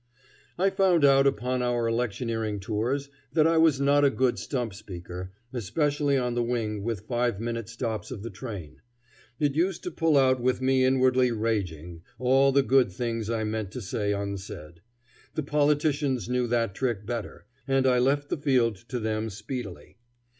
[0.57, 5.31] I found out upon our electioneering tours that I was not a good stump speaker,
[5.53, 8.81] especially on the wing with five minute stops of the train.
[9.39, 13.69] It used to pull out with me inwardly raging, all the good things I meant
[13.73, 14.81] to say unsaid.
[15.35, 19.97] The politicians knew that trick better, and I left the field to them speedily.